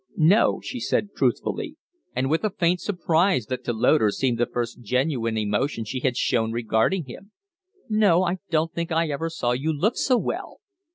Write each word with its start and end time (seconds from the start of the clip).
"No," 0.17 0.59
she 0.63 0.79
said, 0.79 1.13
truthfully, 1.15 1.75
and 2.15 2.27
with 2.27 2.43
a 2.43 2.49
faint 2.49 2.81
surprise 2.81 3.45
that 3.45 3.63
to 3.65 3.71
Loder 3.71 4.09
seemed 4.09 4.39
the 4.39 4.47
first 4.47 4.81
genuine 4.81 5.37
emotion 5.37 5.85
she 5.85 5.99
had 5.99 6.17
shown 6.17 6.51
regarding 6.51 7.03
him. 7.05 7.31
"No, 7.87 8.23
I 8.23 8.37
don't 8.49 8.73
think 8.73 8.91
I 8.91 9.09
ever 9.09 9.29
saw 9.29 9.51
you 9.51 9.71
look 9.71 9.97
so 9.97 10.17
well." 10.17 10.59